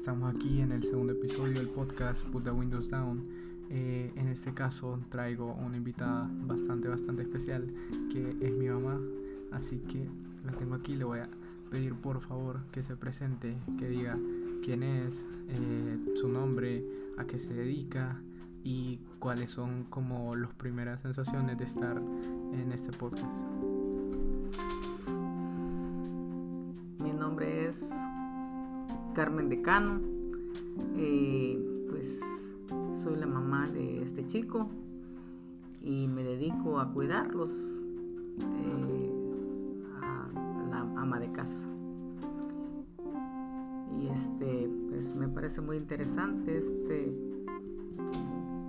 Estamos 0.00 0.34
aquí 0.34 0.62
en 0.62 0.72
el 0.72 0.82
segundo 0.82 1.12
episodio 1.12 1.58
del 1.58 1.68
podcast 1.68 2.26
Put 2.28 2.44
the 2.44 2.50
Windows 2.50 2.88
Down. 2.88 3.22
Eh, 3.68 4.10
en 4.16 4.28
este 4.28 4.54
caso 4.54 4.98
traigo 5.10 5.52
una 5.52 5.76
invitada 5.76 6.26
bastante, 6.46 6.88
bastante 6.88 7.20
especial 7.20 7.70
que 8.10 8.34
es 8.40 8.50
mi 8.50 8.70
mamá. 8.70 8.98
Así 9.52 9.76
que 9.80 10.08
la 10.46 10.52
tengo 10.52 10.74
aquí. 10.74 10.94
Le 10.94 11.04
voy 11.04 11.18
a 11.18 11.28
pedir 11.70 11.94
por 11.96 12.22
favor 12.22 12.60
que 12.72 12.82
se 12.82 12.96
presente, 12.96 13.58
que 13.78 13.88
diga 13.88 14.16
quién 14.64 14.84
es, 14.84 15.22
eh, 15.48 15.98
su 16.14 16.30
nombre, 16.30 16.82
a 17.18 17.26
qué 17.26 17.38
se 17.38 17.52
dedica 17.52 18.22
y 18.64 19.00
cuáles 19.18 19.50
son 19.50 19.84
como 19.84 20.34
las 20.34 20.54
primeras 20.54 21.02
sensaciones 21.02 21.58
de 21.58 21.64
estar 21.64 22.00
en 22.54 22.72
este 22.72 22.90
podcast. 22.96 23.28
Mi 27.00 27.12
nombre 27.12 27.68
es 27.68 27.92
Carmen 29.14 29.48
Decano. 29.48 30.00
Eh, 30.96 31.86
pues 31.88 32.20
soy 33.02 33.16
la 33.16 33.26
mamá 33.26 33.66
de 33.68 34.02
este 34.02 34.26
chico 34.26 34.70
y 35.82 36.08
me 36.08 36.22
dedico 36.22 36.78
a 36.78 36.92
cuidarlos, 36.92 37.52
eh, 38.40 39.12
a 40.02 40.28
la 40.70 40.80
ama 41.00 41.18
de 41.18 41.32
casa. 41.32 41.66
Y 43.98 44.08
este, 44.08 44.70
pues 44.88 45.14
me 45.14 45.28
parece 45.28 45.60
muy 45.60 45.76
interesante 45.76 46.58
este 46.58 47.12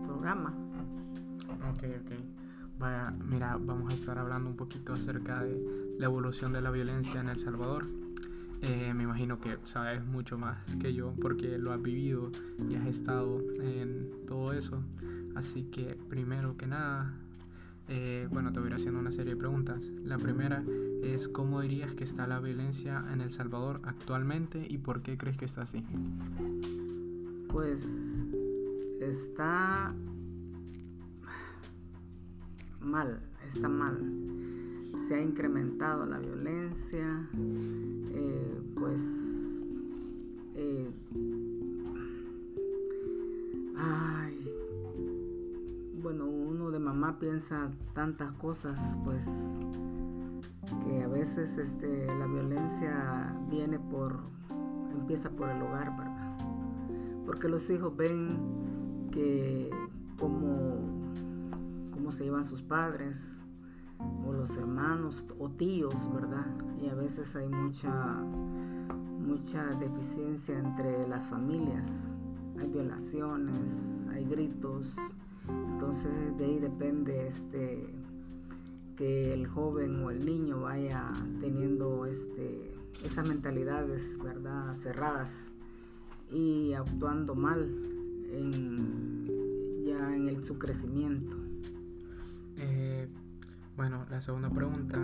programa. 0.06 0.54
Ok, 1.72 1.84
ok. 2.02 2.12
Vaya, 2.80 3.14
mira, 3.30 3.58
vamos 3.60 3.92
a 3.92 3.96
estar 3.96 4.18
hablando 4.18 4.50
un 4.50 4.56
poquito 4.56 4.94
acerca 4.94 5.44
de 5.44 5.96
la 6.00 6.06
evolución 6.06 6.52
de 6.52 6.62
la 6.62 6.72
violencia 6.72 7.22
en 7.22 7.30
El 7.30 7.38
Salvador. 7.38 7.86
Eh, 8.62 8.94
me 8.94 9.04
imagino 9.04 9.40
que 9.40 9.58
sabes 9.66 10.06
mucho 10.06 10.38
más 10.38 10.58
que 10.80 10.94
yo 10.94 11.16
porque 11.20 11.58
lo 11.58 11.74
has 11.74 11.82
vivido 11.82 12.30
y 12.70 12.76
has 12.76 12.86
estado 12.86 13.42
en 13.60 14.12
todo 14.28 14.54
eso. 14.54 14.84
Así 15.36 15.64
que 15.64 15.98
primero 16.10 16.58
que 16.58 16.68
nada, 16.68 17.12
eh, 17.88 18.28
bueno, 18.30 18.54
te 18.54 18.60
voy 18.60 18.68
a 18.68 18.70
ir 18.72 18.76
haciendo 18.76 19.00
una 19.00 19.12
serie 19.12 19.34
de 19.34 19.40
preguntas. 19.40 19.84
La 20.04 20.18
primera 20.18 20.64
es 21.02 21.28
¿cómo 21.28 21.62
dirías 21.62 21.96
que 21.96 22.04
está 22.04 22.28
la 22.28 22.40
violencia 22.40 23.04
en 23.12 23.22
El 23.22 23.32
Salvador 23.32 23.82
actualmente 23.84 24.68
y 24.70 24.78
por 24.78 25.02
qué 25.02 25.18
crees 25.18 25.38
que 25.38 25.46
está 25.46 25.64
así? 25.64 25.84
Pues 27.50 27.82
está 29.00 29.92
mal, 32.80 33.20
está 33.48 33.68
mal 33.68 34.41
se 35.08 35.16
ha 35.16 35.22
incrementado 35.22 36.06
la 36.06 36.20
violencia, 36.20 37.28
eh, 37.34 38.62
pues 38.76 39.02
eh, 40.56 40.92
ay, 43.78 44.48
bueno, 46.02 46.26
uno 46.26 46.72
de 46.72 46.80
mamá 46.80 47.18
piensa 47.20 47.72
tantas 47.94 48.32
cosas, 48.34 48.98
pues 49.04 49.28
que 50.86 51.04
a 51.04 51.08
veces 51.08 51.58
este, 51.58 52.06
la 52.06 52.28
violencia 52.28 53.36
viene 53.50 53.80
por, 53.80 54.20
empieza 54.92 55.30
por 55.32 55.50
el 55.50 55.62
hogar, 55.62 55.98
¿verdad? 55.98 56.38
Porque 57.26 57.48
los 57.50 57.70
hijos 57.70 57.96
ven 57.96 59.10
que 59.12 59.70
cómo, 60.20 60.78
cómo 61.92 62.12
se 62.12 62.24
llevan 62.24 62.44
sus 62.44 62.62
padres, 62.62 63.41
o 64.28 64.34
los 64.34 64.56
hermanos 64.58 65.26
o 65.40 65.50
tíos, 65.50 66.10
¿verdad? 66.14 66.46
Y 66.82 66.90
a 66.90 66.96
veces 66.96 67.36
hay 67.36 67.48
mucha, 67.48 67.92
mucha 69.20 69.66
deficiencia 69.80 70.58
entre 70.58 71.08
las 71.08 71.26
familias. 71.26 72.14
Hay 72.60 72.68
violaciones, 72.70 74.08
hay 74.14 74.26
gritos. 74.26 74.96
Entonces 75.48 76.38
de 76.38 76.46
ahí 76.46 76.60
depende 76.60 77.28
este 77.28 77.94
que 78.98 79.34
el 79.34 79.48
joven 79.48 80.04
o 80.04 80.12
el 80.12 80.26
niño 80.26 80.62
vaya 80.62 81.12
teniendo 81.40 82.06
este 82.06 82.72
esas 83.04 83.28
mentalidades, 83.28 84.18
¿verdad? 84.22 84.76
cerradas 84.76 85.52
y 86.32 86.74
actuando 86.74 87.36
mal 87.36 87.64
en, 88.32 89.84
ya 89.86 90.16
en 90.16 90.30
el, 90.30 90.44
su 90.44 90.58
crecimiento. 90.58 91.36
Eh, 92.58 93.08
bueno, 93.82 94.06
la 94.12 94.22
segunda 94.22 94.48
pregunta 94.48 95.00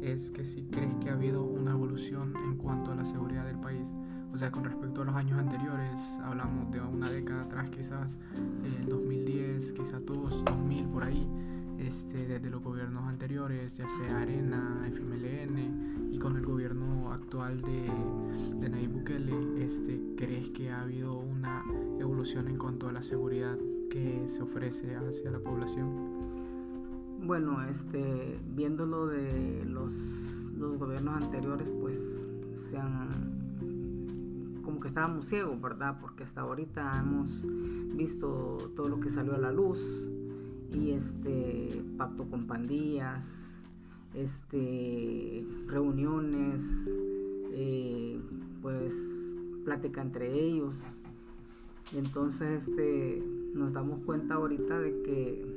es 0.00 0.30
que 0.30 0.46
si 0.46 0.62
crees 0.62 0.94
que 0.94 1.10
ha 1.10 1.12
habido 1.12 1.44
una 1.44 1.72
evolución 1.72 2.32
en 2.46 2.56
cuanto 2.56 2.90
a 2.90 2.94
la 2.94 3.04
seguridad 3.04 3.44
del 3.44 3.58
país. 3.58 3.92
O 4.32 4.38
sea, 4.38 4.50
con 4.50 4.64
respecto 4.64 5.02
a 5.02 5.04
los 5.04 5.14
años 5.14 5.38
anteriores, 5.38 6.00
hablamos 6.24 6.70
de 6.70 6.80
una 6.80 7.10
década 7.10 7.42
atrás, 7.42 7.68
quizás 7.68 8.16
el 8.64 8.88
2010, 8.88 9.70
quizás 9.72 10.02
todos 10.06 10.42
2000 10.46 10.86
por 10.86 11.04
ahí, 11.04 11.28
este, 11.78 12.26
desde 12.26 12.48
los 12.48 12.62
gobiernos 12.62 13.04
anteriores, 13.06 13.76
ya 13.76 13.86
sea 13.86 14.22
Arena, 14.22 14.82
FMLN 14.86 16.08
y 16.10 16.18
con 16.18 16.38
el 16.38 16.46
gobierno 16.46 17.12
actual 17.12 17.60
de, 17.60 17.92
de 18.60 18.68
Nayib 18.70 18.92
Bukele, 18.92 19.62
este, 19.62 20.00
¿crees 20.16 20.48
que 20.52 20.70
ha 20.70 20.80
habido 20.80 21.18
una 21.18 21.62
evolución 22.00 22.48
en 22.48 22.56
cuanto 22.56 22.88
a 22.88 22.92
la 22.92 23.02
seguridad 23.02 23.58
que 23.90 24.26
se 24.26 24.40
ofrece 24.40 24.96
hacia 24.96 25.30
la 25.30 25.38
población? 25.38 26.45
Bueno, 27.26 27.60
este, 27.64 28.38
viéndolo 28.54 29.08
de 29.08 29.64
los, 29.64 29.92
los 30.56 30.78
gobiernos 30.78 31.24
anteriores, 31.24 31.68
pues 31.80 31.98
se 32.70 32.78
han 32.78 33.08
como 34.62 34.78
que 34.78 34.86
estábamos 34.86 35.26
ciegos, 35.26 35.60
¿verdad? 35.60 35.98
Porque 36.00 36.22
hasta 36.22 36.42
ahorita 36.42 36.88
hemos 37.00 37.44
visto 37.96 38.70
todo 38.76 38.88
lo 38.88 39.00
que 39.00 39.10
salió 39.10 39.34
a 39.34 39.38
la 39.38 39.50
luz 39.50 40.08
y 40.72 40.92
este 40.92 41.82
pacto 41.98 42.30
con 42.30 42.46
pandillas, 42.46 43.60
este 44.14 45.44
reuniones, 45.66 46.62
eh, 47.52 48.20
pues 48.62 49.34
plática 49.64 50.00
entre 50.00 50.32
ellos. 50.32 50.80
Entonces 51.92 52.68
este 52.68 53.20
nos 53.52 53.72
damos 53.72 53.98
cuenta 54.04 54.34
ahorita 54.34 54.78
de 54.78 55.02
que 55.02 55.55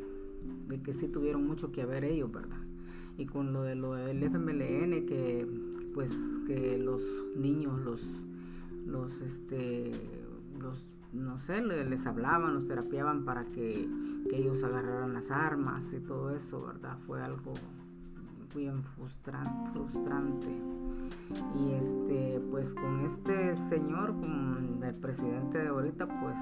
de 0.70 0.82
que 0.82 0.94
sí 0.94 1.08
tuvieron 1.08 1.46
mucho 1.46 1.72
que 1.72 1.86
ver 1.86 2.06
ellos, 2.06 2.32
¿verdad? 2.32 2.62
Y 3.18 3.26
con 3.26 3.52
lo 3.52 3.64
de 3.64 3.76
lo 3.76 3.94
del 3.96 4.24
FMLN, 4.24 5.06
que 5.06 5.46
pues 5.94 6.12
que 6.48 6.78
los 6.78 7.04
niños, 7.36 7.82
los, 7.82 8.02
los, 8.86 9.22
este, 9.22 9.92
los, 10.60 10.86
no 11.12 11.40
sé, 11.40 11.62
les 11.62 12.06
hablaban, 12.06 12.54
los 12.54 12.66
terapiaban 12.66 13.26
para 13.26 13.46
que, 13.46 13.90
que 14.30 14.38
ellos 14.38 14.64
agarraran 14.64 15.14
las 15.14 15.32
armas 15.32 15.92
y 15.92 16.00
todo 16.00 16.34
eso, 16.36 16.66
¿verdad? 16.66 16.98
Fue 17.00 17.22
algo 17.22 17.54
bien 18.56 18.84
frustrante, 18.84 19.72
frustrante. 19.72 20.48
Y 21.60 21.74
este, 21.74 22.42
pues 22.50 22.74
con 22.74 23.02
este 23.02 23.56
señor, 23.56 24.12
con 24.12 24.80
el 24.84 24.96
presidente 24.96 25.58
de 25.58 25.68
ahorita, 25.68 26.08
pues 26.22 26.38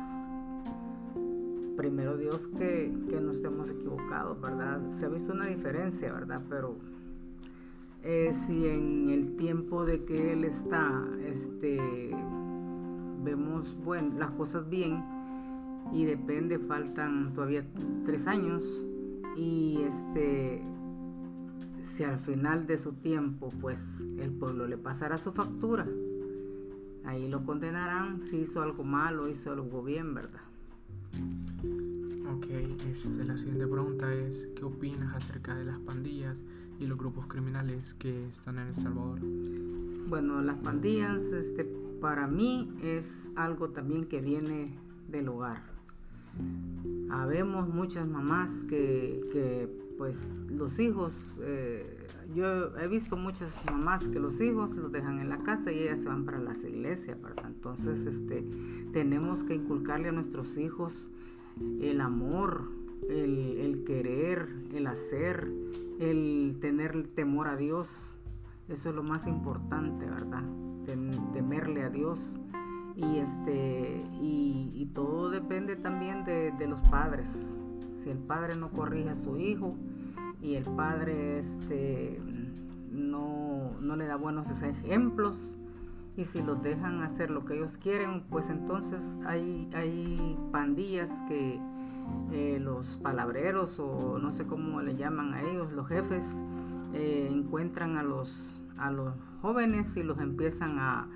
primero 1.77 2.17
Dios 2.17 2.47
que, 2.57 2.91
que 3.07 3.21
no 3.21 3.31
estemos 3.31 3.69
equivocados, 3.69 4.41
¿verdad? 4.41 4.81
Se 4.89 5.05
ha 5.05 5.09
visto 5.09 5.31
una 5.31 5.45
diferencia, 5.45 6.11
¿verdad? 6.11 6.41
Pero 6.49 6.75
eh, 8.03 8.33
si 8.33 8.67
en 8.67 9.09
el 9.09 9.37
tiempo 9.37 9.85
de 9.85 10.03
que 10.03 10.33
Él 10.33 10.43
está, 10.43 11.05
este, 11.25 11.79
vemos 13.23 13.75
bueno, 13.83 14.17
las 14.17 14.31
cosas 14.31 14.67
bien 14.69 15.03
y 15.91 16.05
depende, 16.05 16.59
faltan 16.59 17.33
todavía 17.33 17.65
tres 18.05 18.27
años 18.27 18.63
y 19.35 19.81
este, 19.83 20.65
si 21.83 22.03
al 22.03 22.19
final 22.19 22.65
de 22.65 22.77
su 22.77 22.93
tiempo, 22.93 23.49
pues 23.61 24.01
el 24.19 24.31
pueblo 24.31 24.67
le 24.67 24.77
pasará 24.77 25.17
su 25.17 25.31
factura, 25.31 25.87
ahí 27.05 27.29
lo 27.29 27.45
condenarán 27.45 28.21
si 28.21 28.37
hizo 28.37 28.61
algo 28.61 28.83
malo, 28.83 29.27
hizo 29.29 29.51
algo 29.51 29.83
bien, 29.83 30.13
¿verdad? 30.13 30.46
Ok, 32.31 32.45
este, 32.91 33.25
la 33.25 33.37
siguiente 33.37 33.67
pregunta 33.67 34.13
es, 34.13 34.47
¿qué 34.55 34.63
opinas 34.63 35.15
acerca 35.15 35.55
de 35.55 35.65
las 35.65 35.79
pandillas 35.79 36.41
y 36.79 36.85
los 36.85 36.97
grupos 36.97 37.25
criminales 37.27 37.93
que 37.95 38.27
están 38.27 38.59
en 38.59 38.67
El 38.67 38.75
Salvador? 38.75 39.19
Bueno, 40.07 40.41
las 40.41 40.57
pandillas, 40.57 41.31
este, 41.31 41.65
para 41.99 42.27
mí 42.27 42.71
es 42.81 43.31
algo 43.35 43.69
también 43.69 44.05
que 44.05 44.21
viene 44.21 44.77
del 45.09 45.29
hogar. 45.29 45.61
Habemos 47.09 47.67
muchas 47.67 48.07
mamás 48.07 48.63
que, 48.69 49.67
pues 49.97 50.45
los 50.49 50.79
hijos, 50.79 51.39
eh, 51.41 51.96
yo 52.33 52.77
he 52.77 52.87
visto 52.87 53.15
muchas 53.15 53.63
mamás 53.65 54.07
que 54.07 54.19
los 54.19 54.39
hijos 54.41 54.75
los 54.75 54.91
dejan 54.91 55.19
en 55.19 55.29
la 55.29 55.39
casa 55.39 55.71
y 55.71 55.79
ellas 55.79 55.99
se 55.99 56.07
van 56.07 56.25
para 56.25 56.39
las 56.39 56.63
iglesias, 56.63 57.21
¿verdad? 57.21 57.45
Entonces, 57.47 58.05
este, 58.05 58.45
tenemos 58.91 59.43
que 59.43 59.55
inculcarle 59.55 60.09
a 60.09 60.11
nuestros 60.11 60.57
hijos 60.57 61.09
el 61.81 62.01
amor, 62.01 62.71
el, 63.09 63.83
querer, 63.85 64.47
el 64.73 64.87
hacer, 64.87 65.51
el 65.99 66.57
tener 66.59 67.07
temor 67.07 67.47
a 67.47 67.55
Dios. 67.55 68.17
Eso 68.67 68.89
es 68.89 68.95
lo 68.95 69.03
más 69.03 69.27
importante, 69.27 70.05
¿verdad? 70.05 70.43
temerle 71.33 71.83
a 71.83 71.89
Dios 71.89 72.39
y 72.95 73.17
este 73.17 74.01
y, 74.21 74.89
todo 74.93 75.29
depende 75.29 75.75
también 75.75 76.23
de, 76.25 76.53
los 76.67 76.81
padres 76.89 77.55
si 77.93 78.09
el 78.09 78.17
padre 78.17 78.55
no 78.55 78.71
corrige 78.71 79.09
a 79.09 79.15
su 79.15 79.37
hijo 79.37 79.75
y 80.41 80.55
el 80.55 80.63
padre 80.63 81.39
este 81.39 82.19
no, 82.91 83.71
no 83.81 83.95
le 83.95 84.05
da 84.05 84.15
buenos 84.15 84.49
ejemplos 84.61 85.37
y 86.15 86.25
si 86.25 86.41
los 86.41 86.63
dejan 86.63 87.03
hacer 87.03 87.29
lo 87.29 87.45
que 87.45 87.55
ellos 87.55 87.77
quieren 87.77 88.23
pues 88.29 88.49
entonces 88.49 89.19
hay, 89.25 89.69
hay 89.73 90.37
pandillas 90.51 91.11
que 91.27 91.59
eh, 92.31 92.59
los 92.59 92.97
palabreros 92.97 93.79
o 93.79 94.17
no 94.19 94.31
sé 94.31 94.45
cómo 94.45 94.81
le 94.81 94.95
llaman 94.95 95.33
a 95.33 95.41
ellos 95.41 95.71
los 95.73 95.87
jefes 95.87 96.25
eh, 96.93 97.27
encuentran 97.31 97.97
a 97.97 98.03
los 98.03 98.61
a 98.77 98.91
los 98.91 99.13
jóvenes 99.41 99.97
y 99.97 100.03
los 100.03 100.19
empiezan 100.19 100.79
a 100.79 101.07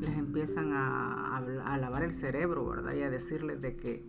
les 0.00 0.16
empiezan 0.16 0.72
a, 0.72 1.42
lavar 1.78 2.02
el 2.02 2.12
cerebro, 2.12 2.66
¿verdad? 2.66 2.94
Y 2.94 3.02
a 3.02 3.10
decirles 3.10 3.60
de 3.60 3.76
que, 3.76 4.02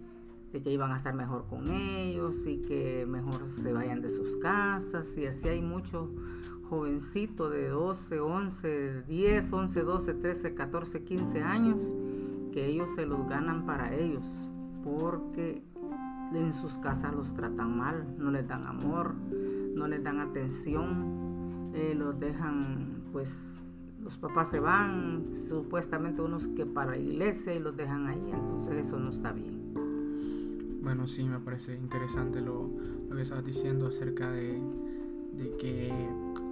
de 0.52 0.62
que 0.62 0.72
iban 0.72 0.92
a 0.92 0.98
estar 0.98 1.14
mejor 1.14 1.48
con 1.48 1.68
ellos 1.72 2.46
y 2.46 2.58
que 2.62 3.06
mejor 3.08 3.50
se 3.50 3.72
vayan 3.72 4.02
de 4.02 4.10
sus 4.10 4.38
casas. 4.38 5.18
Y 5.18 5.26
así 5.26 5.48
hay 5.48 5.62
muchos 5.62 6.10
jovencitos 6.70 7.52
de 7.52 7.70
12, 7.70 8.20
11, 8.20 9.04
10, 9.04 9.54
11, 9.54 9.82
12, 9.82 10.14
13, 10.14 10.54
14, 10.54 11.04
15 11.04 11.42
años 11.42 11.94
que 12.52 12.66
ellos 12.66 12.90
se 12.96 13.06
los 13.06 13.28
ganan 13.28 13.66
para 13.66 13.94
ellos 13.96 14.50
porque 14.84 15.64
en 16.34 16.54
sus 16.54 16.78
casas 16.78 17.14
los 17.14 17.34
tratan 17.34 17.78
mal, 17.78 18.16
no 18.18 18.32
les 18.32 18.48
dan 18.48 18.66
amor, 18.66 19.14
no 19.76 19.88
les 19.88 20.04
dan 20.04 20.20
atención, 20.20 21.72
eh, 21.74 21.94
los 21.96 22.20
dejan 22.20 23.04
pues 23.12 23.62
los 24.02 24.18
papás 24.18 24.50
se 24.50 24.60
van, 24.60 25.32
supuestamente 25.48 26.22
unos 26.22 26.48
que 26.48 26.66
para 26.66 26.92
la 26.92 26.98
iglesia 26.98 27.54
y 27.54 27.60
los 27.60 27.76
dejan 27.78 28.08
ahí, 28.08 28.32
entonces 28.34 28.88
eso 28.88 29.00
no 29.00 29.12
está 29.12 29.32
bien. 29.32 29.61
Bueno, 30.82 31.08
sí, 31.08 31.24
me 31.24 31.40
parece 31.40 31.76
interesante 31.76 32.42
lo, 32.42 32.70
lo 33.10 33.16
que 33.16 33.22
estabas 33.22 33.46
diciendo 33.46 33.88
acerca 33.88 34.32
de, 34.32 34.60
de, 35.34 35.56
que 35.58 35.94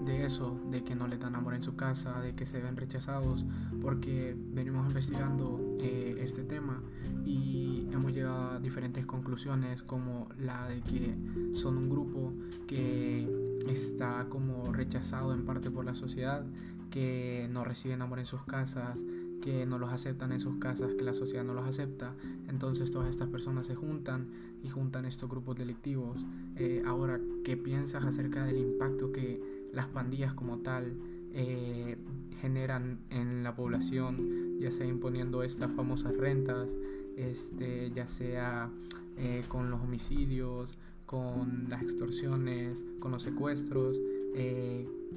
de 0.05 0.25
eso, 0.25 0.59
de 0.69 0.83
que 0.83 0.95
no 0.95 1.07
le 1.07 1.17
dan 1.17 1.35
amor 1.35 1.55
en 1.55 1.63
su 1.63 1.75
casa, 1.75 2.21
de 2.21 2.35
que 2.35 2.45
se 2.45 2.61
ven 2.61 2.77
rechazados, 2.77 3.43
porque 3.81 4.35
venimos 4.53 4.87
investigando 4.87 5.77
eh, 5.79 6.15
este 6.19 6.43
tema 6.43 6.81
y 7.25 7.87
hemos 7.91 8.13
llegado 8.13 8.51
a 8.51 8.59
diferentes 8.59 9.05
conclusiones 9.05 9.81
como 9.83 10.29
la 10.39 10.67
de 10.67 10.81
que 10.81 11.15
son 11.53 11.77
un 11.77 11.89
grupo 11.89 12.33
que 12.67 13.27
está 13.67 14.27
como 14.29 14.71
rechazado 14.71 15.33
en 15.33 15.45
parte 15.45 15.71
por 15.71 15.85
la 15.85 15.95
sociedad, 15.95 16.45
que 16.89 17.47
no 17.51 17.63
reciben 17.63 18.01
amor 18.01 18.19
en 18.19 18.25
sus 18.25 18.43
casas, 18.43 18.97
que 19.41 19.65
no 19.65 19.79
los 19.79 19.91
aceptan 19.91 20.31
en 20.31 20.39
sus 20.39 20.57
casas, 20.57 20.93
que 20.93 21.03
la 21.03 21.13
sociedad 21.13 21.43
no 21.43 21.53
los 21.53 21.67
acepta. 21.67 22.13
Entonces 22.47 22.91
todas 22.91 23.09
estas 23.09 23.29
personas 23.29 23.67
se 23.67 23.75
juntan 23.75 24.27
y 24.63 24.69
juntan 24.69 25.05
estos 25.05 25.29
grupos 25.29 25.57
delictivos. 25.57 26.17
Eh, 26.55 26.83
ahora, 26.85 27.19
¿qué 27.43 27.57
piensas 27.57 28.03
acerca 28.03 28.45
del 28.45 28.57
impacto 28.57 29.11
que 29.11 29.41
las 29.73 29.87
pandillas 29.87 30.33
como 30.33 30.59
tal 30.59 30.93
eh, 31.33 31.97
generan 32.41 32.99
en 33.09 33.43
la 33.43 33.55
población, 33.55 34.59
ya 34.59 34.71
sea 34.71 34.85
imponiendo 34.85 35.43
estas 35.43 35.71
famosas 35.71 36.15
rentas, 36.17 36.69
este, 37.17 37.91
ya 37.91 38.07
sea 38.07 38.69
eh, 39.17 39.43
con 39.47 39.69
los 39.69 39.81
homicidios, 39.81 40.77
con 41.05 41.67
las 41.69 41.81
extorsiones, 41.81 42.83
con 42.99 43.11
los 43.11 43.23
secuestros, 43.23 43.97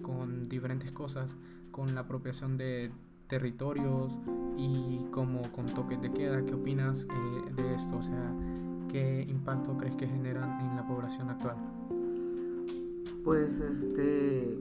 con 0.03 0.49
diferentes 0.49 0.91
cosas? 0.91 1.37
con 1.73 1.95
la 1.95 2.03
apropiación 2.03 2.57
de 2.57 2.91
territorios 3.33 4.13
y 4.59 5.07
como 5.11 5.41
con 5.53 5.65
toques 5.65 6.03
de 6.03 6.13
queda. 6.13 6.45
¿Qué 6.45 6.53
opinas 6.53 7.07
eh, 7.09 7.53
de 7.57 7.75
esto? 7.77 7.97
O 7.97 8.03
sea, 8.03 8.31
¿qué 8.91 9.23
impacto 9.27 9.75
crees 9.79 9.97
que 9.97 10.07
generan 10.07 10.61
en 10.61 10.77
la 10.77 10.87
población 10.87 11.31
actual? 11.31 11.57
Pues 13.25 13.59
este 13.61 14.59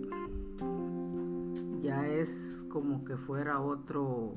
ya 1.84 2.08
es 2.08 2.66
como 2.70 3.04
que 3.04 3.18
fuera 3.18 3.60
otro 3.60 4.36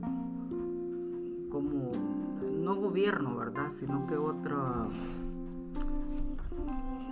como 1.49 1.93
no 2.61 2.75
gobierno, 2.75 3.37
¿verdad? 3.37 3.71
Sino 3.71 4.05
que 4.09 4.17
otra 4.17 4.89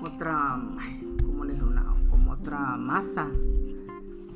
otra 0.02 0.60
¿cómo 1.24 1.44
le 1.44 1.54
digo? 1.54 1.68
como 2.10 2.32
otra 2.32 2.76
masa 2.76 3.28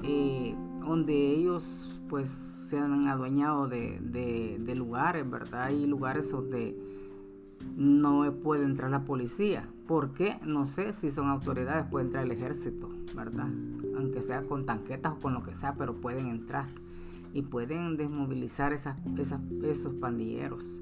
eh, 0.04 0.54
donde 0.86 1.32
ellos 1.32 1.95
pues 2.08 2.28
se 2.30 2.78
han 2.78 3.06
adueñado 3.06 3.68
de, 3.68 4.74
lugares, 4.76 5.28
¿verdad? 5.28 5.64
Hay 5.64 5.86
lugares 5.86 6.30
donde 6.30 6.76
no 7.76 8.32
puede 8.42 8.64
entrar 8.64 8.90
la 8.90 9.04
policía. 9.04 9.68
¿Por 9.86 10.12
qué? 10.12 10.38
No 10.44 10.66
sé 10.66 10.92
si 10.92 11.10
son 11.10 11.28
autoridades, 11.28 11.86
puede 11.86 12.06
entrar 12.06 12.24
el 12.24 12.32
ejército, 12.32 12.90
¿verdad? 13.14 13.48
Aunque 13.96 14.22
sea 14.22 14.42
con 14.42 14.66
tanquetas 14.66 15.14
o 15.14 15.18
con 15.18 15.34
lo 15.34 15.42
que 15.44 15.54
sea, 15.54 15.74
pero 15.74 15.94
pueden 15.94 16.26
entrar 16.26 16.66
y 17.32 17.42
pueden 17.42 17.96
desmovilizar 17.96 18.72
esas, 18.72 18.96
esos 19.62 19.92
pandilleros. 19.94 20.80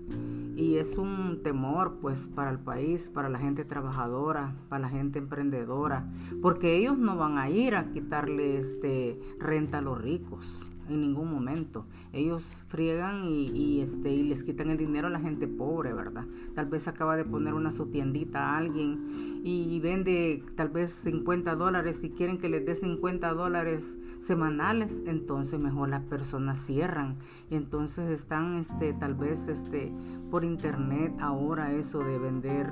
Y 0.57 0.77
es 0.77 0.97
un 0.97 1.43
temor 1.43 1.99
pues 2.01 2.29
para 2.29 2.51
el 2.51 2.61
país, 2.61 3.11
para 3.13 3.29
la 3.29 3.41
gente 3.41 3.65
trabajadora, 3.65 4.55
para 4.69 4.83
la 4.83 4.89
gente 4.89 5.19
emprendedora, 5.19 6.07
porque 6.41 6.77
ellos 6.77 6.97
no 6.97 7.17
van 7.17 7.39
a 7.39 7.51
ir 7.51 7.75
a 7.75 7.91
quitarle 7.91 8.59
este, 8.59 9.21
renta 9.39 9.79
a 9.79 9.83
los 9.83 10.01
ricos 10.01 10.71
en 10.89 11.01
ningún 11.01 11.31
momento. 11.31 11.87
Ellos 12.13 12.63
friegan 12.69 13.25
y, 13.25 13.81
este, 13.81 14.13
y 14.13 14.23
les 14.23 14.45
quitan 14.45 14.71
el 14.71 14.79
dinero 14.79 15.09
a 15.09 15.11
la 15.11 15.21
gente 15.21 15.47
pobre, 15.47 15.93
¿verdad? 15.93 16.25
Tal 16.55 16.67
vez 16.67 16.87
acaba 16.89 17.17
de 17.17 17.25
poner 17.25 17.55
una 17.55 17.71
su 17.71 17.87
tiendita 17.87 18.51
a 18.51 18.57
alguien 18.59 19.43
y 19.45 19.81
vende 19.81 20.43
tal 20.57 20.69
vez 20.69 20.93
50 20.93 21.55
dólares 21.57 22.03
y 22.05 22.11
quieren 22.11 22.39
que 22.39 22.49
les 22.49 22.65
dé 22.65 22.75
50 22.75 23.33
dólares 23.33 23.99
semanales, 24.21 25.03
entonces 25.07 25.61
mejor 25.61 25.89
las 25.89 26.03
personas 26.03 26.59
cierran. 26.59 27.17
Y 27.51 27.57
entonces 27.57 28.11
están 28.11 28.57
este, 28.59 28.93
tal 28.95 29.15
vez 29.15 29.49
este, 29.49 29.93
por 30.31 30.45
internet 30.45 31.15
ahora 31.21 31.73
eso 31.73 31.99
de 32.01 32.19
vender 32.19 32.69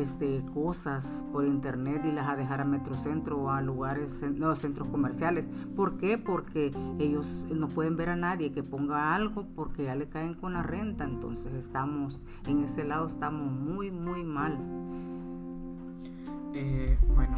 este, 0.00 0.42
cosas 0.54 1.24
por 1.32 1.44
internet 1.44 2.02
y 2.04 2.12
las 2.12 2.28
a 2.28 2.36
dejar 2.36 2.60
a 2.60 2.64
Metrocentro 2.64 3.38
o 3.38 3.50
a 3.50 3.60
lugares, 3.60 4.22
no, 4.34 4.54
centros 4.56 4.88
comerciales. 4.88 5.46
¿Por 5.74 5.96
qué? 5.96 6.18
Porque 6.18 6.70
ellos 6.98 7.46
no 7.50 7.68
pueden 7.68 7.96
ver 7.96 8.10
a 8.10 8.16
nadie 8.16 8.52
que 8.52 8.62
ponga 8.62 9.14
algo 9.14 9.46
porque 9.54 9.84
ya 9.84 9.94
le 9.94 10.08
caen 10.08 10.34
con 10.34 10.52
la 10.52 10.62
renta. 10.62 11.04
Entonces 11.04 11.52
estamos, 11.54 12.20
en 12.46 12.64
ese 12.64 12.84
lado 12.84 13.06
estamos 13.06 13.50
muy, 13.50 13.90
muy 13.90 14.24
mal. 14.24 14.58
Eh, 16.54 16.98
bueno, 17.14 17.34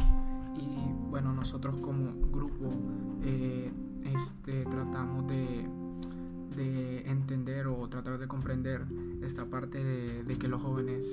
y 0.55 0.93
bueno, 1.09 1.33
nosotros 1.33 1.79
como 1.81 2.11
grupo 2.31 2.69
eh, 3.23 3.71
este, 4.15 4.65
tratamos 4.65 5.27
de, 5.27 5.67
de, 6.59 7.09
entender 7.09 7.67
o 7.67 7.87
tratar 7.87 8.17
de 8.17 8.27
comprender 8.27 8.85
esta 9.21 9.45
parte 9.45 9.83
de, 9.83 10.37
que 10.37 10.47
los 10.47 10.61
jóvenes 10.61 11.05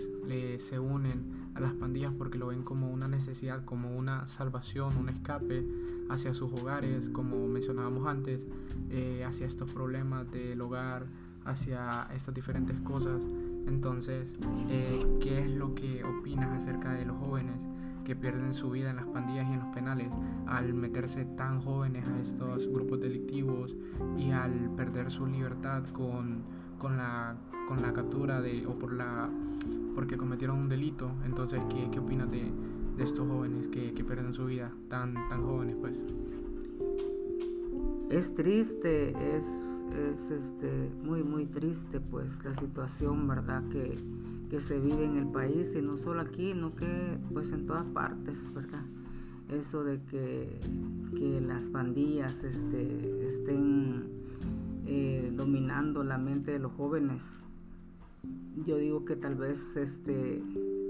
se 0.59 0.79
unen 0.79 1.51
a 1.55 1.61
las 1.61 1.73
pandillas 1.73 2.13
porque 2.17 2.39
lo 2.39 2.49
ven 2.49 2.63
como 2.63 2.91
una 2.91 3.09
necesidad, 3.09 3.65
como 3.65 3.97
una 3.97 4.27
salvación, 4.27 4.97
un 4.99 5.09
escape 5.09 5.65
hacia 6.09 6.35
sus 6.35 6.53
hogares, 6.61 7.09
como 7.11 7.47
mencionábamos 7.49 8.07
antes, 8.07 8.47
eh, 8.91 9.25
hacia 9.25 9.47
estos 9.47 9.73
problemas 9.73 10.31
del 10.31 10.61
hogar, 10.61 11.07
hacia 11.45 12.09
estas 12.15 12.35
diferentes 12.35 12.81
cosas. 12.81 13.23
Entonces, 13.67 14.35
eh, 14.69 15.19
¿qué 15.21 15.41
es 15.41 15.51
lo 15.51 15.75
que 15.75 16.05
opinas 16.05 16.63
acerca 16.63 16.93
de 16.93 17.05
los 17.05 17.17
jóvenes? 17.19 17.67
Que 18.07 18.15
pierden 18.15 18.55
su 18.55 18.71
vida 18.71 18.91
en 18.91 18.97
las 18.97 19.07
pandillas 19.07 19.49
y 19.51 19.55
en 19.55 19.59
los 19.59 19.75
penales 19.75 20.09
al 20.47 20.73
meterse 20.73 21.25
tan 21.25 21.61
jóvenes 21.61 22.09
a 22.09 22.21
estos 22.21 22.69
grupos 22.69 23.01
delictivos 23.01 23.75
y 24.17 24.31
al 24.31 24.71
perder 24.77 25.11
su 25.11 25.27
libertad 25.27 25.83
con, 25.89 26.45
con, 26.79 26.97
la, 26.97 27.35
con 27.67 27.83
la 27.83 27.93
captura 27.93 28.41
de, 28.41 28.65
o 28.65 28.79
por 28.79 28.93
la, 28.93 29.29
porque 29.97 30.17
cometieron 30.17 30.57
un 30.57 30.69
delito. 30.69 31.11
Entonces, 31.25 31.61
¿qué, 31.69 31.89
qué 31.91 31.99
opinas 31.99 32.31
de, 32.31 32.45
de, 32.97 33.03
estos 33.03 33.27
jóvenes 33.27 33.67
que, 33.67 33.93
que, 33.93 34.05
pierden 34.05 34.33
su 34.35 34.47
vida 34.47 34.71
tan, 34.89 35.15
tan 35.29 35.43
jóvenes? 35.43 35.75
Pues? 35.81 35.99
Es 38.11 38.37
triste, 38.37 39.37
es, 39.37 39.47
es 40.13 40.31
este, 40.31 40.93
muy, 41.03 41.25
muy 41.25 41.47
triste 41.47 41.99
pues 41.99 42.45
la 42.45 42.55
situación, 42.55 43.27
¿verdad? 43.27 43.65
Que 43.69 43.99
que 44.51 44.61
se 44.61 44.79
vive 44.79 45.05
en 45.05 45.17
el 45.17 45.27
país 45.27 45.75
y 45.77 45.83
no 45.83 45.97
solo 45.97 46.21
aquí, 46.21 46.55
no 46.55 46.75
que 46.75 47.19
pues 47.33 47.51
en 47.53 47.67
todas 47.67 47.85
partes, 47.87 48.53
¿verdad? 48.55 48.85
Eso 49.51 49.85
de 49.85 50.01
que, 50.03 50.61
las 51.47 51.69
pandillas 51.69 52.45
este, 52.45 53.27
estén 53.27 54.05
eh, 54.87 55.33
dominando 55.35 56.05
la 56.05 56.19
mente 56.19 56.51
de 56.53 56.59
los 56.59 56.73
jóvenes. 56.73 57.43
Yo 58.67 58.77
digo 58.77 59.05
que 59.05 59.17
tal 59.17 59.37
vez 59.37 59.77
este 59.77 60.43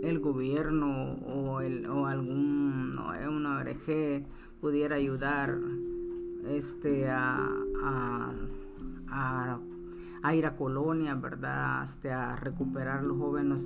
el 0.02 0.20
gobierno 0.20 1.14
o, 1.26 1.60
el, 1.60 1.86
o 1.86 2.06
algún 2.06 2.94
no, 2.94 3.10
una 3.30 3.60
ONG 3.60 4.24
pudiera 4.60 4.96
ayudar 4.96 5.58
este 6.46 7.08
a 7.08 8.32
ir 10.34 10.46
a 10.46 10.56
colonias, 10.56 11.20
¿verdad? 11.20 11.82
Hasta 11.82 12.32
a 12.32 12.36
recuperar 12.36 13.04
los 13.04 13.18
jóvenes, 13.18 13.62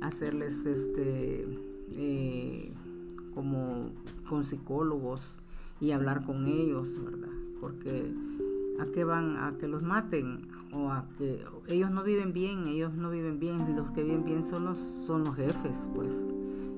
hacerles 0.00 0.64
este, 0.66 1.46
eh, 1.92 2.72
como 3.34 3.90
con 4.28 4.44
psicólogos 4.44 5.40
y 5.80 5.92
hablar 5.92 6.24
con 6.24 6.46
ellos, 6.46 7.00
¿verdad? 7.04 7.32
Porque 7.60 8.12
a 8.80 8.86
qué 8.86 9.04
van, 9.04 9.36
a 9.36 9.56
que 9.58 9.68
los 9.68 9.82
maten 9.82 10.48
o 10.72 10.90
a 10.90 11.06
que 11.18 11.44
ellos 11.68 11.90
no 11.90 12.02
viven 12.02 12.32
bien, 12.32 12.66
ellos 12.66 12.94
no 12.94 13.10
viven 13.10 13.38
bien, 13.38 13.58
y 13.68 13.74
los 13.74 13.90
que 13.92 14.02
viven 14.02 14.24
bien 14.24 14.42
son 14.42 14.64
los, 14.64 14.78
son 14.78 15.24
los 15.24 15.36
jefes, 15.36 15.88
pues 15.94 16.12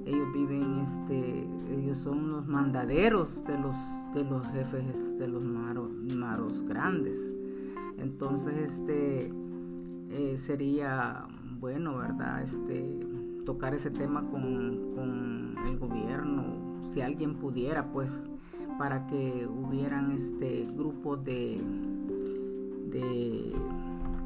ellos 0.05 0.33
viven, 0.33 0.81
este, 0.81 1.49
ellos 1.75 1.99
son 1.99 2.31
los 2.31 2.47
mandaderos 2.47 3.45
de 3.45 3.59
los, 3.59 3.77
de 4.15 4.25
los 4.25 4.47
jefes 4.49 5.19
de 5.19 5.29
los 5.29 5.45
maros, 5.45 5.91
maros 6.17 6.63
grandes. 6.63 7.35
Entonces, 7.99 8.73
este, 8.73 9.33
eh, 10.11 10.39
sería 10.39 11.27
bueno, 11.59 11.99
¿verdad? 11.99 12.43
Este, 12.43 13.01
tocar 13.45 13.75
ese 13.75 13.91
tema 13.91 14.29
con, 14.31 15.55
el 15.67 15.79
gobierno, 15.79 16.85
si 16.89 17.01
alguien 17.01 17.35
pudiera, 17.37 17.93
pues, 17.93 18.31
para 18.79 19.07
que 19.07 19.49
hubieran 19.49 20.13
este 20.13 20.65
grupos 20.77 21.25
de, 21.25 21.61
de, 22.91 23.53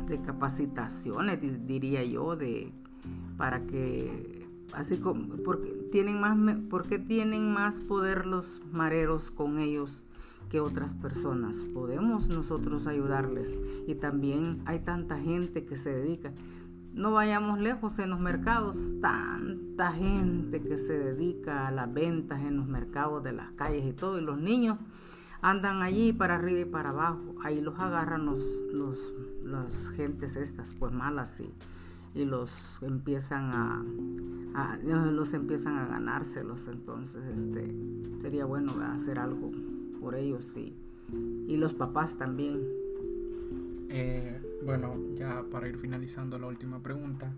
de 0.06 0.20
capacitaciones, 0.20 1.40
diría 1.66 2.04
yo, 2.04 2.36
de 2.36 2.72
para 3.36 3.64
que 3.66 4.46
así 4.74 4.98
como 4.98 5.28
porque 5.44 5.70
tienen 5.90 6.20
más 6.20 6.36
porque 6.68 6.98
tienen 6.98 7.52
más 7.52 7.80
poder 7.80 8.26
los 8.26 8.60
mareros 8.70 9.30
con 9.30 9.58
ellos 9.58 10.04
que 10.50 10.60
otras 10.60 10.92
personas. 10.94 11.56
Podemos 11.72 12.28
nosotros 12.28 12.86
ayudarles 12.86 13.58
y 13.86 13.94
también 13.94 14.60
hay 14.66 14.80
tanta 14.80 15.18
gente 15.18 15.64
que 15.64 15.76
se 15.76 15.90
dedica. 15.90 16.32
No 16.92 17.12
vayamos 17.12 17.60
lejos 17.60 17.98
en 18.00 18.10
los 18.10 18.18
mercados, 18.18 18.76
tanta 19.00 19.92
gente 19.92 20.60
que 20.60 20.76
se 20.76 20.98
dedica 20.98 21.68
a 21.68 21.70
las 21.70 21.92
ventas 21.92 22.40
en 22.40 22.56
los 22.56 22.66
mercados 22.66 23.22
de 23.22 23.32
las 23.32 23.52
calles 23.52 23.86
y 23.86 23.92
todo, 23.92 24.18
y 24.18 24.22
los 24.22 24.38
niños 24.38 24.76
andan 25.40 25.82
allí 25.82 26.12
para 26.12 26.34
arriba 26.34 26.60
y 26.60 26.64
para 26.64 26.90
abajo, 26.90 27.36
ahí 27.44 27.60
los 27.60 27.78
agarran 27.78 28.26
los, 28.26 28.40
los, 28.72 28.98
las 29.44 29.88
gentes 29.90 30.36
estas, 30.36 30.74
pues 30.74 30.92
malas 30.92 31.40
y, 31.40 31.54
y 32.14 32.24
los 32.24 32.82
empiezan 32.82 33.50
a, 33.54 34.76
los 34.82 35.32
empiezan 35.32 35.78
a 35.78 35.86
ganárselos, 35.86 36.66
entonces 36.66 37.24
este 37.36 37.72
sería 38.20 38.44
bueno 38.44 38.72
hacer 38.92 39.20
algo 39.20 39.52
por 40.00 40.14
ellos 40.14 40.56
y, 40.56 40.74
y 41.46 41.56
los 41.56 41.74
papás 41.74 42.16
también. 42.16 42.60
Eh, 43.88 44.40
bueno, 44.64 44.94
ya 45.16 45.42
para 45.50 45.68
ir 45.68 45.76
finalizando 45.76 46.38
la 46.38 46.46
última 46.46 46.78
pregunta, 46.80 47.32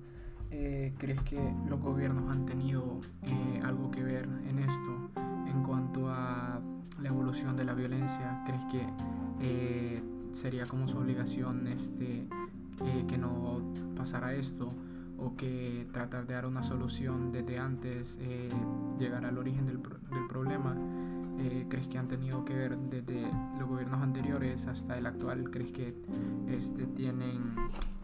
eh, 0.50 0.92
¿crees 0.98 1.20
que 1.22 1.40
los 1.68 1.80
gobiernos 1.80 2.34
han 2.34 2.44
tenido 2.44 3.00
eh, 3.22 3.60
algo 3.64 3.90
que 3.90 4.02
ver 4.02 4.28
en 4.48 4.58
esto 4.58 5.10
en 5.46 5.62
cuanto 5.62 6.08
a 6.08 6.60
la 7.00 7.08
evolución 7.08 7.56
de 7.56 7.64
la 7.64 7.74
violencia? 7.74 8.44
¿Crees 8.46 8.62
que 8.70 10.02
sería 10.32 10.64
como 10.66 10.88
su 10.88 10.98
obligación 10.98 11.66
este, 11.66 12.26
que 13.08 13.18
no 13.18 13.72
pasara 13.96 14.34
esto? 14.34 14.72
o 15.24 15.36
que 15.36 15.86
tratar 15.92 16.26
de 16.26 16.34
dar 16.34 16.46
una 16.46 16.64
solución 16.64 17.30
desde 17.30 17.56
antes, 17.56 18.18
llegar 18.98 19.24
al 19.24 19.38
origen 19.38 19.66
del 19.66 19.78
problema 20.28 20.74
eh, 21.44 21.66
crees 21.68 21.88
que 21.88 21.98
han 21.98 22.06
tenido 22.06 22.44
que 22.44 22.54
ver 22.54 22.78
desde 22.78 23.26
los 23.58 23.68
gobiernos 23.68 24.00
anteriores 24.00 24.66
hasta 24.68 24.96
el 24.96 25.06
actual? 25.06 25.50
¿Crees 25.50 25.72
que 25.72 25.94
este, 26.48 26.86
tienen 26.86 27.54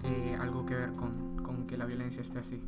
eh, 0.02 0.36
algo 0.40 0.66
que 0.66 0.74
ver 0.74 0.92
con, 0.92 1.36
con 1.36 1.66
que 1.66 1.76
la 1.76 1.86
violencia 1.86 2.20
esté 2.20 2.40
así? 2.40 2.60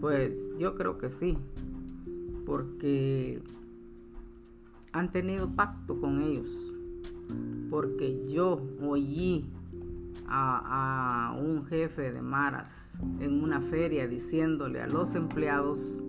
Pues 0.00 0.32
yo 0.58 0.76
creo 0.76 0.98
que 0.98 1.10
sí, 1.10 1.36
porque 2.46 3.42
han 4.92 5.10
tenido 5.10 5.48
pacto 5.48 6.00
con 6.00 6.22
ellos, 6.22 6.50
porque 7.68 8.24
yo 8.28 8.62
oí 8.80 9.50
a, 10.28 11.30
a, 11.30 11.32
un 11.32 11.64
jefe 11.66 12.12
de 12.12 12.22
Maras 12.22 12.92
en 13.18 13.42
una 13.42 13.60
feria 13.60 14.06
diciéndole 14.06 14.80
a 14.82 14.86
los 14.86 15.14
empleados 15.14 16.04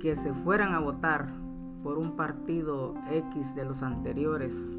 que 0.00 0.16
se 0.16 0.32
fueran 0.32 0.74
a 0.74 0.80
votar 0.80 1.28
por 1.82 1.98
un 1.98 2.16
partido 2.16 2.94
X 3.10 3.54
de 3.54 3.64
los 3.64 3.82
anteriores 3.82 4.78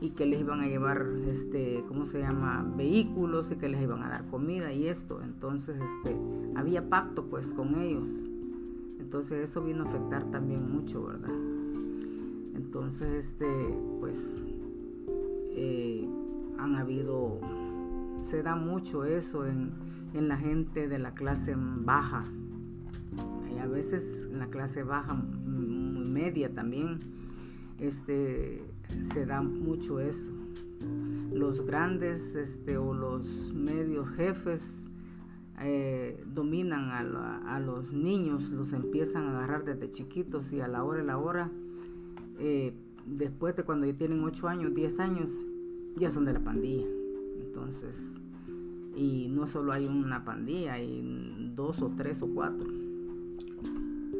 y 0.00 0.10
que 0.10 0.26
les 0.26 0.40
iban 0.40 0.60
a 0.60 0.66
llevar 0.66 1.06
este 1.26 1.84
cómo 1.88 2.04
se 2.04 2.20
llama 2.20 2.64
vehículos 2.76 3.50
y 3.52 3.56
que 3.56 3.68
les 3.68 3.80
iban 3.82 4.02
a 4.02 4.08
dar 4.08 4.26
comida 4.26 4.72
y 4.72 4.88
esto. 4.88 5.22
Entonces 5.22 5.76
este 5.80 6.16
había 6.56 6.88
pacto 6.88 7.26
pues 7.26 7.52
con 7.52 7.80
ellos. 7.80 8.08
Entonces 8.98 9.48
eso 9.48 9.62
vino 9.62 9.84
a 9.84 9.86
afectar 9.86 10.24
también 10.30 10.70
mucho 10.70 11.04
verdad 11.04 11.54
entonces 12.74 13.26
este 13.26 13.46
pues 14.00 14.44
eh, 15.52 16.08
han 16.58 16.74
habido 16.74 17.38
se 18.24 18.42
da 18.42 18.56
mucho 18.56 19.04
eso 19.04 19.46
en, 19.46 19.70
en 20.12 20.26
la 20.26 20.36
gente 20.36 20.88
de 20.88 20.98
la 20.98 21.14
clase 21.14 21.54
baja 21.56 22.24
a 23.64 23.66
veces 23.66 24.28
en 24.30 24.38
la 24.38 24.48
clase 24.48 24.82
baja, 24.82 25.14
media 25.14 26.52
también, 26.52 26.98
este, 27.80 28.62
se 29.12 29.26
da 29.26 29.42
mucho 29.42 30.00
eso. 30.00 30.32
Los 31.32 31.64
grandes 31.64 32.34
este, 32.34 32.76
o 32.76 32.92
los 32.92 33.52
medios 33.54 34.10
jefes 34.10 34.84
eh, 35.60 36.22
dominan 36.26 36.90
a, 36.90 37.58
los 37.58 37.92
niños, 37.92 38.50
los 38.50 38.72
empiezan 38.72 39.24
a 39.24 39.38
agarrar 39.38 39.64
desde 39.64 39.88
chiquitos 39.88 40.52
y 40.52 40.60
a 40.60 40.68
la 40.68 40.84
hora 40.84 41.02
y 41.02 41.06
la 41.06 41.18
hora, 41.18 41.50
eh, 42.38 42.74
después 43.06 43.56
de 43.56 43.62
cuando 43.62 43.86
ya 43.86 43.94
tienen 43.94 44.22
8 44.22 44.46
años, 44.46 44.74
10 44.74 45.00
años, 45.00 45.30
ya 45.96 46.10
son 46.10 46.26
de 46.26 46.34
la 46.34 46.40
pandilla. 46.40 46.86
Entonces, 47.38 48.20
y 48.94 49.28
no 49.30 49.46
solo 49.46 49.72
hay 49.72 49.86
una 49.86 50.24
pandilla, 50.24 50.74
hay 50.74 51.50
dos 51.54 51.80
o 51.80 51.92
tres 51.96 52.22
o 52.22 52.28
cuatro. 52.28 52.68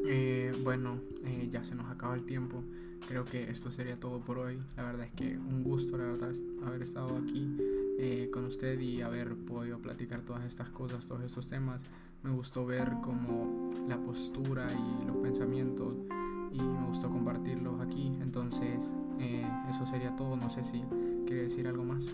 Eh, 0.06 0.52
bueno, 0.62 0.98
eh, 1.24 1.48
ya 1.50 1.64
se 1.64 1.74
nos 1.74 1.90
acaba 1.90 2.14
el 2.14 2.24
tiempo. 2.24 2.62
Creo 3.08 3.24
que 3.24 3.50
esto 3.50 3.70
sería 3.70 3.98
todo 3.98 4.20
por 4.20 4.38
hoy. 4.38 4.58
La 4.76 4.84
verdad 4.84 5.06
es 5.06 5.12
que 5.12 5.36
un 5.36 5.62
gusto, 5.62 5.96
la 5.96 6.04
verdad, 6.04 6.32
haber 6.66 6.82
estado 6.82 7.16
aquí 7.16 7.56
eh, 7.98 8.30
con 8.32 8.44
usted 8.46 8.78
y 8.80 9.02
haber 9.02 9.34
podido 9.34 9.78
platicar 9.78 10.22
todas 10.22 10.44
estas 10.44 10.68
cosas, 10.70 11.04
todos 11.06 11.22
estos 11.22 11.46
temas. 11.46 11.80
Me 12.22 12.30
gustó 12.30 12.64
ver 12.64 12.90
como 13.02 13.70
la 13.88 13.98
postura 13.98 14.66
y 14.70 15.06
los 15.06 15.16
pensamientos 15.18 15.94
y 16.52 16.62
me 16.62 16.86
gustó 16.86 17.10
compartirlos 17.10 17.80
aquí. 17.80 18.12
Entonces, 18.20 18.94
eso 19.68 19.86
sería 19.86 20.14
todo. 20.16 20.36
No 20.36 20.48
sé 20.48 20.64
si 20.64 20.82
quiere 21.26 21.42
decir 21.42 21.66
algo 21.66 21.84
más. 21.84 22.04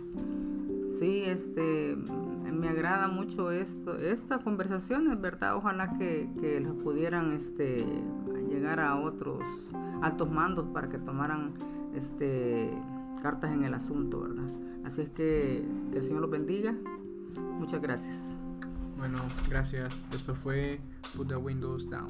Sí, 1.00 1.22
este, 1.24 1.96
me 1.96 2.68
agrada 2.68 3.08
mucho 3.08 3.50
esto, 3.50 3.96
esta 3.96 4.38
conversación, 4.40 5.10
es 5.10 5.18
verdad, 5.18 5.56
ojalá 5.56 5.96
que, 5.96 6.28
que 6.38 6.60
los 6.60 6.74
pudieran 6.76 7.32
este, 7.32 7.82
llegar 8.50 8.80
a 8.80 9.00
otros 9.00 9.42
altos 10.02 10.30
mandos 10.30 10.66
para 10.74 10.90
que 10.90 10.98
tomaran 10.98 11.54
este, 11.94 12.70
cartas 13.22 13.50
en 13.50 13.64
el 13.64 13.72
asunto, 13.72 14.20
¿verdad? 14.20 14.44
Así 14.84 15.00
es 15.00 15.08
que 15.08 15.64
que 15.90 15.96
el 15.96 16.02
Señor 16.02 16.20
los 16.20 16.30
bendiga. 16.30 16.74
Muchas 17.58 17.80
gracias. 17.80 18.36
Bueno, 18.98 19.16
gracias. 19.48 19.96
Esto 20.14 20.34
fue 20.34 20.80
Put 21.16 21.28
the 21.28 21.36
Windows 21.36 21.88
Down. 21.88 22.08